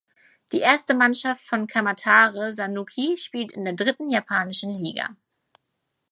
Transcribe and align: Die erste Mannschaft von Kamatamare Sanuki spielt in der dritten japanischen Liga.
Die 0.51 0.61
erste 0.61 0.95
Mannschaft 0.95 1.45
von 1.45 1.67
Kamatamare 1.67 2.51
Sanuki 2.53 3.17
spielt 3.17 3.51
in 3.51 3.65
der 3.65 3.75
dritten 3.75 4.09
japanischen 4.09 4.71
Liga. 4.73 5.15